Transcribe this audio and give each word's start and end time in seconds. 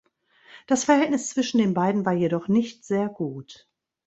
Das 0.65 0.83
Verhältnis 0.85 1.29
zwischen 1.29 1.59
den 1.59 1.75
beiden 1.75 2.07
war 2.07 2.13
jedoch 2.13 2.47
nicht 2.47 2.83
sehr 2.85 3.07
gut. 3.07 3.69